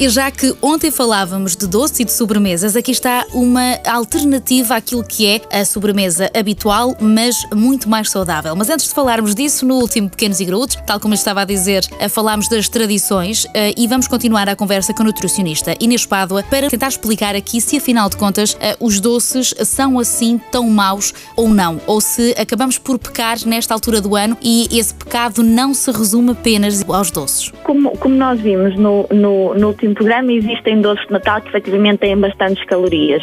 E 0.00 0.08
já 0.08 0.30
que 0.30 0.54
ontem 0.62 0.92
falávamos 0.92 1.56
de 1.56 1.66
doce 1.66 2.02
e 2.02 2.04
de 2.04 2.12
sobremesas, 2.12 2.76
aqui 2.76 2.92
está 2.92 3.26
uma 3.34 3.80
alternativa 3.84 4.76
àquilo 4.76 5.02
que 5.02 5.26
é 5.26 5.40
a 5.50 5.64
sobremesa 5.64 6.30
habitual, 6.32 6.96
mas 7.00 7.34
muito 7.52 7.88
mais 7.88 8.08
saudável. 8.08 8.54
Mas 8.54 8.70
antes 8.70 8.86
de 8.86 8.94
falarmos 8.94 9.34
disso, 9.34 9.66
no 9.66 9.74
último 9.74 10.08
Pequenos 10.08 10.38
e 10.38 10.44
Graúdos, 10.44 10.76
tal 10.86 11.00
como 11.00 11.14
eu 11.14 11.16
estava 11.16 11.40
a 11.40 11.44
dizer, 11.44 11.84
eh, 11.98 12.08
falámos 12.08 12.48
das 12.48 12.68
tradições 12.68 13.44
eh, 13.52 13.74
e 13.76 13.88
vamos 13.88 14.06
continuar 14.06 14.48
a 14.48 14.54
conversa 14.54 14.94
com 14.94 15.02
o 15.02 15.06
nutricionista 15.06 15.74
Inês 15.80 16.06
Pádua 16.06 16.44
para 16.44 16.70
tentar 16.70 16.86
explicar 16.86 17.34
aqui 17.34 17.60
se, 17.60 17.78
afinal 17.78 18.08
de 18.08 18.16
contas, 18.16 18.56
eh, 18.60 18.76
os 18.78 19.00
doces 19.00 19.52
são 19.64 19.98
assim 19.98 20.40
tão 20.52 20.70
maus 20.70 21.12
ou 21.34 21.48
não, 21.48 21.80
ou 21.88 22.00
se 22.00 22.36
acabamos 22.38 22.78
por 22.78 23.00
pecar 23.00 23.36
nesta 23.44 23.74
altura 23.74 24.00
do 24.00 24.14
ano 24.14 24.36
e 24.40 24.68
esse 24.70 24.94
pecado 24.94 25.42
não 25.42 25.74
se 25.74 25.90
resume 25.90 26.30
apenas 26.30 26.88
aos 26.88 27.10
doces. 27.10 27.50
Como, 27.64 27.90
como 27.98 28.14
nós 28.14 28.40
vimos 28.40 28.76
no, 28.76 29.08
no, 29.10 29.54
no 29.54 29.66
último 29.66 29.87
programa, 29.94 30.32
existem 30.32 30.80
doces 30.80 31.06
de 31.06 31.12
Natal 31.12 31.40
que 31.40 31.48
efetivamente 31.48 31.98
têm 31.98 32.16
bastantes 32.16 32.64
calorias. 32.64 33.22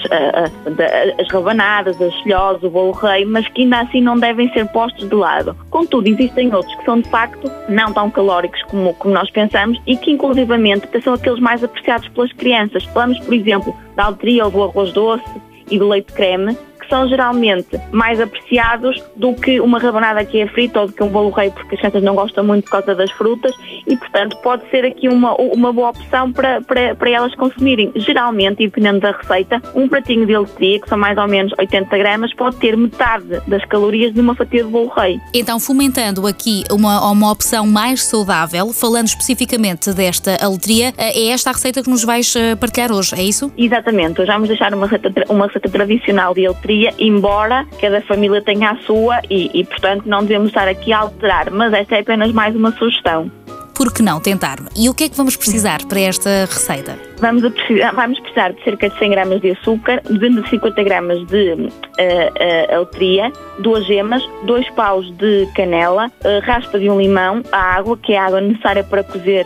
As 1.20 1.28
rabanadas, 1.32 2.02
as 2.02 2.14
filhós, 2.22 2.62
o 2.64 2.70
bolo 2.70 2.92
rei, 2.92 3.26
mas 3.26 3.48
que 3.50 3.64
ainda 3.64 3.82
assim 3.82 4.02
não 4.02 4.18
devem 4.18 4.52
ser 4.54 4.66
postos 4.68 5.08
de 5.08 5.16
lado. 5.16 5.56
Contudo, 5.70 6.08
existem 6.08 6.54
outros 6.54 6.74
que 6.76 6.86
são 6.86 7.00
de 7.00 7.10
facto 7.10 7.52
não 7.70 7.94
tão 7.94 8.10
calóricos 8.10 8.62
como, 8.64 8.94
como 8.96 9.14
nós 9.14 9.30
pensamos 9.32 9.80
e 9.86 9.98
que 9.98 10.12
inclusivamente 10.12 10.88
são 11.02 11.14
aqueles 11.14 11.40
mais 11.40 11.64
apreciados 11.64 12.08
pelas 12.10 12.32
crianças. 12.34 12.84
Falamos, 12.86 13.20
por 13.20 13.34
exemplo, 13.34 13.76
da 13.96 14.06
altria 14.06 14.46
ou 14.46 14.52
do 14.52 14.64
arroz 14.64 14.92
doce 14.94 15.24
e 15.70 15.80
do 15.80 15.88
leite 15.88 16.14
creme, 16.14 16.58
que 16.86 16.90
são 16.90 17.08
geralmente 17.08 17.80
mais 17.92 18.20
apreciados 18.22 19.04
do 19.16 19.34
que 19.34 19.60
uma 19.60 19.80
rabanada 19.80 20.24
que 20.24 20.40
é 20.40 20.48
frita 20.48 20.82
ou 20.82 20.88
do 20.88 20.94
que 20.94 21.04
um 21.04 21.10
bolo 21.10 21.32
rei, 21.32 21.50
porque 21.50 21.76
as 21.76 21.82
crianças 21.82 22.04
não 22.04 22.16
gostam 22.16 22.44
muito 22.44 22.66
por 22.66 22.72
causa 22.72 22.96
das 22.96 23.12
frutas 23.12 23.54
e, 23.88 23.98
portanto, 23.98 24.38
pode 24.38 24.70
ser 24.70 24.86
aqui 24.86 25.10
uma, 25.10 25.36
uma 25.36 25.74
boa 25.74 25.90
opção 25.90 26.32
para, 26.32 26.62
para, 26.62 26.96
para 26.96 27.10
elas 27.10 27.34
consumirem. 27.36 27.92
Geralmente, 27.96 28.64
e 28.64 28.68
dependendo 28.68 29.00
da 29.00 29.12
receita, 29.12 29.62
um 29.74 29.88
pratinho 29.88 30.26
de 30.26 30.38
letria, 30.38 30.80
que 30.80 30.88
são 30.88 30.98
mais 30.98 31.18
ou 31.18 31.28
menos 31.28 31.54
80 31.58 31.98
gramas, 31.98 32.34
pode 32.34 32.58
ter 32.58 32.78
metade 32.78 33.42
das 33.48 33.66
calorias 33.66 34.14
de 34.14 34.20
uma 34.20 34.36
fatia 34.36 34.64
de 34.64 34.70
bolo 34.70 34.90
rei. 34.90 35.20
Então, 35.34 35.60
fomentando 35.60 36.28
aqui 36.28 36.64
uma, 36.72 37.10
uma 37.12 37.32
opção 37.32 37.66
mais 37.66 38.04
saudável, 38.04 38.72
falando 38.74 39.08
especificamente 39.08 39.94
desta 39.94 40.38
aletria, 40.44 40.94
é 40.98 41.30
esta 41.30 41.50
a 41.50 41.54
receita 41.54 41.82
que 41.82 41.90
nos 41.90 42.04
vais 42.04 42.36
eh, 42.36 42.56
partilhar 42.56 42.92
hoje, 42.92 43.16
é 43.16 43.24
isso? 43.24 43.52
Exatamente. 43.58 44.22
Hoje 44.22 44.32
vamos 44.32 44.48
deixar 44.48 44.74
uma 44.74 44.88
receita, 44.88 45.12
uma 45.30 45.48
receita 45.48 45.70
tradicional 45.70 46.34
de 46.34 46.46
aletria 46.76 46.94
embora 47.00 47.66
cada 47.80 48.02
família 48.02 48.42
tenha 48.42 48.72
a 48.72 48.78
sua 48.78 49.22
e, 49.30 49.50
e, 49.54 49.64
portanto, 49.64 50.06
não 50.06 50.22
devemos 50.22 50.50
estar 50.50 50.68
aqui 50.68 50.92
a 50.92 51.00
alterar, 51.00 51.52
mas 51.52 51.74
esta 51.74 51.96
é 51.96 52.00
apenas 52.02 52.32
mais 52.32 52.56
uma 52.56 52.72
sugestão. 52.72 53.32
Por 53.76 53.94
que 53.94 54.02
não 54.02 54.22
tentar? 54.22 54.58
E 54.74 54.88
o 54.90 54.94
que 54.94 55.04
é 55.04 55.10
que 55.10 55.18
vamos 55.18 55.36
precisar 55.36 55.86
para 55.86 56.00
esta 56.00 56.46
receita? 56.46 56.98
Vamos, 57.20 57.50
precisar, 57.52 57.92
vamos 57.92 58.20
precisar 58.22 58.54
de 58.54 58.64
cerca 58.64 58.90
de 58.90 58.98
100 58.98 59.10
gramas 59.10 59.42
de 59.42 59.52
açúcar, 59.52 60.02
250 60.10 60.84
gramas 60.84 61.28
de 61.28 61.54
uh, 61.54 61.66
uh, 61.66 62.78
altria, 62.78 63.32
duas 63.60 63.86
gemas, 63.86 64.24
dois 64.46 64.70
paus 64.72 65.10
de 65.18 65.46
canela, 65.56 66.08
uh, 66.08 66.46
raspa 66.46 66.80
de 66.80 66.90
um 66.90 67.00
limão, 67.00 67.42
a 67.52 67.76
água, 67.76 67.98
que 67.98 68.14
é 68.14 68.18
a 68.18 68.26
água 68.26 68.40
necessária 68.40 68.84
para 68.84 69.04
cozer 69.04 69.46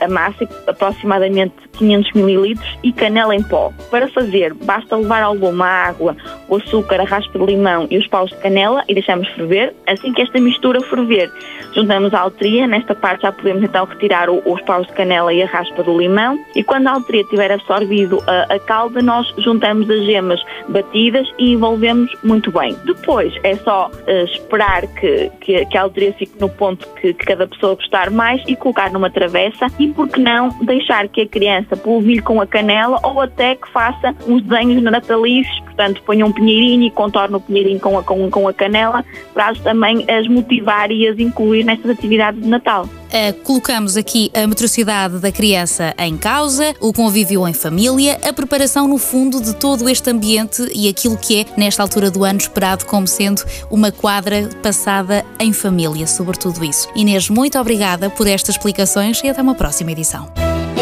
a 0.00 0.08
massa, 0.08 0.48
aproximadamente 0.66 1.54
500 1.72 2.14
ml, 2.14 2.58
e 2.82 2.92
canela 2.92 3.34
em 3.34 3.42
pó. 3.42 3.72
Para 3.90 4.08
fazer, 4.08 4.54
basta 4.54 4.96
levar 4.96 5.22
ao 5.22 5.34
lume 5.34 5.62
a 5.62 5.88
água, 5.88 6.16
o 6.48 6.56
açúcar, 6.56 7.00
a 7.00 7.04
raspa 7.04 7.38
de 7.38 7.44
limão 7.44 7.86
e 7.90 7.98
os 7.98 8.06
paus 8.06 8.30
de 8.30 8.36
canela 8.36 8.84
e 8.88 8.94
deixamos 8.94 9.28
ferver. 9.30 9.74
Assim 9.86 10.12
que 10.12 10.22
esta 10.22 10.40
mistura 10.40 10.80
ferver, 10.82 11.30
juntamos 11.74 12.12
a 12.14 12.20
altria, 12.20 12.66
nesta 12.66 12.94
parte 12.94 13.22
já 13.22 13.32
podemos 13.32 13.62
então 13.62 13.84
retirar 13.84 14.28
o, 14.28 14.42
os 14.44 14.60
paus 14.62 14.86
de 14.86 14.92
canela 14.92 15.32
e 15.32 15.42
a 15.42 15.46
raspa 15.46 15.82
do 15.82 15.96
limão 15.98 16.38
e 16.54 16.62
quando 16.62 16.86
a 16.88 16.92
altria 16.92 17.24
tiver 17.24 17.50
absorvido 17.50 18.22
a, 18.26 18.54
a 18.54 18.58
calda, 18.58 19.02
nós 19.02 19.32
juntamos 19.38 19.88
as 19.90 20.04
gemas 20.04 20.40
batidas 20.68 21.26
e 21.38 21.52
envolvemos 21.52 22.10
muito 22.22 22.50
bem. 22.50 22.76
Depois 22.84 23.32
é 23.42 23.56
só 23.56 23.88
uh, 23.88 24.24
esperar 24.24 24.86
que, 24.86 25.30
que, 25.40 25.66
que, 25.66 25.78
a 25.78 25.82
altria 25.82 26.12
fique 26.14 26.38
no 26.40 26.48
ponto 26.48 26.86
que, 27.00 27.12
que, 27.14 27.24
cada 27.24 27.46
pessoa 27.46 27.74
gostar 27.74 28.10
mais 28.10 28.42
e 28.46 28.56
colocar 28.56 28.90
numa 28.92 29.10
travessa 29.10 29.66
e, 29.78 29.88
por 29.88 30.08
que 30.08 30.20
não, 30.20 30.48
deixar 30.62 31.08
que 31.08 31.22
a 31.22 31.26
criança 31.26 31.76
polvilhe 31.76 32.22
com 32.22 32.40
a 32.40 32.46
canela 32.46 32.98
ou 33.02 33.20
até 33.20 33.54
que 33.54 33.68
faça 33.70 34.14
uns 34.26 34.42
desenhos 34.42 34.82
natalícios, 34.82 35.62
portanto 35.82 36.02
ponha 36.04 36.24
um 36.24 36.32
pinheirinho 36.32 36.84
e 36.84 36.90
contorne 36.90 37.36
o 37.36 37.40
pinheirinho 37.40 37.80
com 37.80 37.98
a, 37.98 38.02
com, 38.02 38.30
com 38.30 38.48
a 38.48 38.54
canela 38.54 39.04
para 39.34 39.54
também 39.56 40.04
as 40.08 40.28
motivar 40.28 40.90
e 40.90 41.08
as 41.08 41.18
incluir 41.18 41.64
nestas 41.64 41.90
atividades 41.90 42.40
de 42.40 42.48
Natal. 42.48 42.84
Uh, 42.84 43.32
colocamos 43.42 43.96
aqui 43.96 44.30
a 44.32 44.46
metrocidade 44.46 45.18
da 45.18 45.30
criança 45.30 45.92
em 45.98 46.16
causa, 46.16 46.74
o 46.80 46.92
convívio 46.92 47.46
em 47.46 47.52
família, 47.52 48.18
a 48.26 48.32
preparação 48.32 48.88
no 48.88 48.96
fundo 48.96 49.42
de 49.42 49.54
todo 49.56 49.88
este 49.88 50.08
ambiente 50.08 50.66
e 50.74 50.88
aquilo 50.88 51.18
que 51.18 51.40
é, 51.40 51.46
nesta 51.56 51.82
altura 51.82 52.10
do 52.10 52.24
ano, 52.24 52.38
esperado 52.38 52.86
como 52.86 53.06
sendo 53.06 53.42
uma 53.70 53.92
quadra 53.92 54.48
passada 54.62 55.24
em 55.38 55.52
família, 55.52 56.06
sobre 56.06 56.38
tudo 56.38 56.64
isso. 56.64 56.88
Inês, 56.94 57.28
muito 57.28 57.58
obrigada 57.58 58.08
por 58.08 58.26
estas 58.26 58.54
explicações 58.54 59.22
e 59.22 59.28
até 59.28 59.42
uma 59.42 59.54
próxima 59.54 59.92
edição. 59.92 60.51